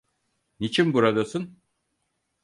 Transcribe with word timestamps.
Niçin 0.59 0.93
buradasın? 0.93 1.59